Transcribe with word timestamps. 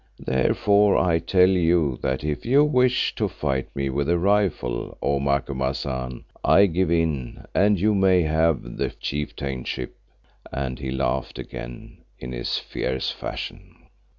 Therefore 0.25 0.97
I 0.97 1.19
tell 1.19 1.47
you 1.49 1.99
that 2.01 2.23
if 2.23 2.43
you 2.43 2.63
wish 2.63 3.13
to 3.13 3.27
fight 3.27 3.67
me 3.75 3.91
with 3.91 4.09
a 4.09 4.17
rifle, 4.17 4.97
O 4.99 5.19
Macumazahn, 5.19 6.23
I 6.43 6.65
give 6.65 6.89
in 6.89 7.45
and 7.53 7.79
you 7.79 7.93
may 7.93 8.23
have 8.23 8.77
the 8.77 8.89
chieftainship," 8.89 9.95
and 10.51 10.79
he 10.79 10.89
laughed 10.89 11.37
again 11.37 11.99
in 12.17 12.31
his 12.31 12.57
fierce 12.57 13.11
fashion. 13.11 13.75